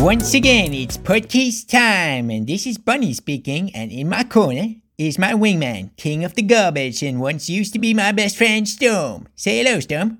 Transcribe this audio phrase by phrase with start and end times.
[0.00, 5.18] Once again, it's podcast time, and this is Bunny speaking, and in my corner is
[5.18, 9.26] my wingman, king of the garbage, and once used to be my best friend, Storm.
[9.34, 10.18] Say hello, Storm.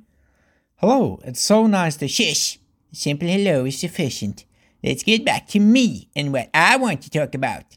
[0.78, 2.58] Hello, it's so nice to Shush!
[2.92, 4.44] A simple hello is sufficient.
[4.82, 7.76] Let's get back to me and what I want to talk about.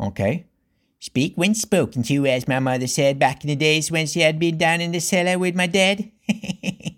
[0.00, 0.46] Okay.
[1.00, 4.38] Speak when spoken to, as my mother said back in the days when she had
[4.38, 6.10] been down in the cellar with my dad.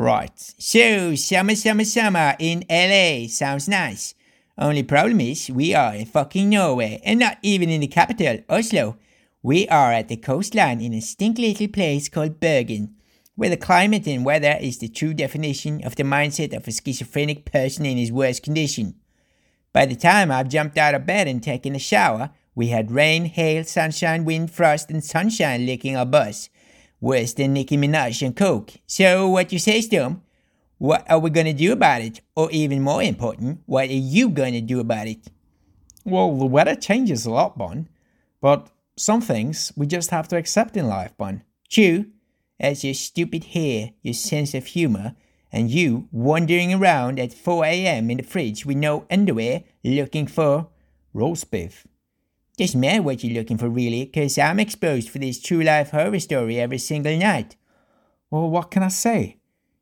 [0.00, 0.32] right.
[0.58, 4.14] So, summer, summer, summer in LA sounds nice.
[4.56, 8.96] Only problem is, we are in fucking Norway, and not even in the capital, Oslo.
[9.42, 12.94] We are at the coastline in a stinky little place called Bergen,
[13.36, 17.44] where the climate and weather is the true definition of the mindset of a schizophrenic
[17.44, 18.96] person in his worst condition.
[19.72, 23.26] By the time I've jumped out of bed and taken a shower, we had rain,
[23.26, 26.50] hail, sunshine, wind, frost, and sunshine licking our butts.
[27.00, 28.72] Worse than Nicki Minaj and Coke.
[28.86, 30.22] So, what you say, Storm?
[30.78, 32.20] What are we gonna do about it?
[32.34, 35.28] Or even more important, what are you gonna do about it?
[36.04, 37.88] Well, the weather changes a lot, Bun.
[38.40, 41.42] But some things we just have to accept in life, Bun.
[41.70, 42.06] True.
[42.58, 45.14] As your stupid hair, your sense of humor,
[45.52, 48.10] and you wandering around at 4 a.m.
[48.10, 50.68] in the fridge with no underwear looking for
[51.12, 51.86] roast beef.
[52.60, 56.20] Doesn't matter what you're looking for, really, because I'm exposed for this true life horror
[56.20, 57.56] story every single night.
[58.30, 59.38] Well, what can I say?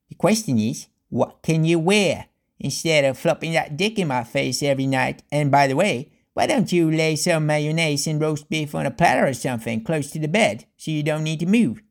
[0.09, 2.27] The question is, what can you wear?
[2.61, 5.25] Instead of flopping that dick in my face every night.
[5.33, 8.93] And by the way, why don't you lay some mayonnaise and roast beef on a
[8.93, 11.83] platter or something close to the bed so you don't need to move?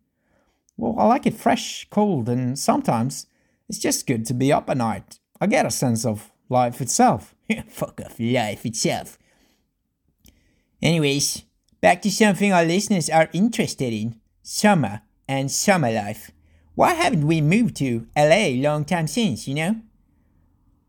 [0.78, 3.28] Well, I like it fresh, cold, and sometimes
[3.68, 5.20] it's just good to be up at night.
[5.42, 7.36] I get a sense of life itself.
[7.68, 9.18] Fuck off life itself.
[10.88, 11.44] Anyways,
[11.82, 16.32] back to something our listeners are interested in summer and summer life.
[16.76, 19.82] Why haven't we moved to LA long time since, you know?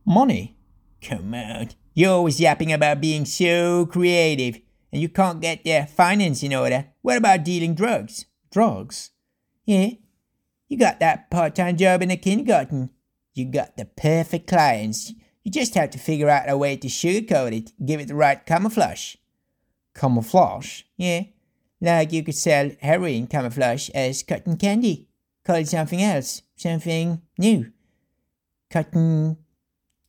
[0.04, 0.56] Money.
[1.02, 1.70] Come on.
[1.94, 4.60] You're always yapping about being so creative
[4.92, 6.86] and you can't get their finance in order.
[7.02, 8.26] What about dealing drugs?
[8.52, 9.10] Drugs?
[9.64, 9.94] Yeah.
[10.68, 12.90] You got that part time job in a kindergarten.
[13.34, 15.12] You got the perfect clients.
[15.42, 18.46] You just have to figure out a way to sugarcoat it, give it the right
[18.46, 19.16] camouflage
[19.98, 20.82] camouflage.
[20.96, 21.22] Yeah,
[21.80, 25.08] like you could sell heroin camouflage as cotton candy.
[25.44, 27.72] Call it something else, something new.
[28.70, 29.36] Cotton,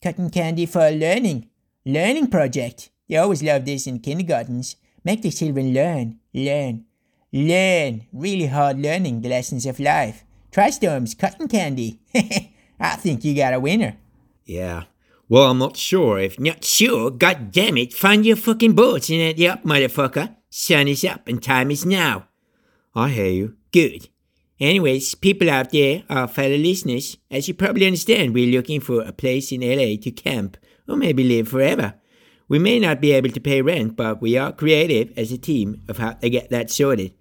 [0.03, 1.49] cotton candy for learning.
[1.85, 2.89] Learning project.
[3.07, 4.75] They always love this in kindergartens.
[5.03, 6.85] Make the children learn, learn,
[7.31, 8.05] learn.
[8.11, 10.23] Really hard learning the lessons of life.
[10.51, 11.99] Try Storm's cotton candy.
[12.79, 13.97] I think you got a winner.
[14.45, 14.83] Yeah,
[15.29, 16.19] well, I'm not sure.
[16.19, 20.35] If not sure, god damn it, find your fucking boats and head up, motherfucker.
[20.49, 22.27] Sun is up and time is now.
[22.95, 23.55] I hear you.
[23.71, 24.09] Good.
[24.59, 29.13] Anyways, people out there, our fellow listeners, as you probably understand, we're looking for a
[29.13, 30.57] place in LA to camp
[30.87, 31.93] or maybe live forever.
[32.47, 35.83] We may not be able to pay rent, but we are creative as a team
[35.87, 37.13] of how to get that sorted.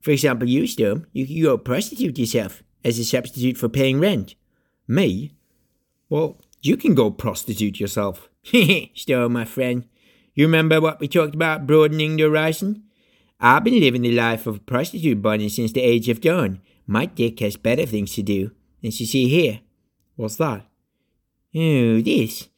[0.00, 4.34] For example, you, Storm, you could go prostitute yourself as a substitute for paying rent.
[4.88, 5.32] Me?
[6.10, 8.28] Well, you can go prostitute yourself.
[8.94, 9.84] Still, my friend.
[10.34, 12.84] You remember what we talked about broadening the horizon?
[13.40, 16.60] I've been living the life of a prostitute bunny since the age of dawn.
[16.86, 18.52] My dick has better things to do.
[18.82, 19.60] As you see here.
[20.16, 20.66] What's that?
[21.54, 22.48] Oh, this.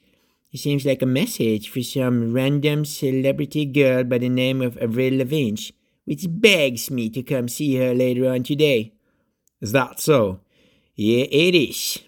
[0.52, 5.18] It seems like a message for some random celebrity girl by the name of Avril
[5.18, 5.72] Lavigne,
[6.04, 8.92] which begs me to come see her later on today.
[9.60, 10.40] Is that so?
[10.96, 11.98] Yeah, it is.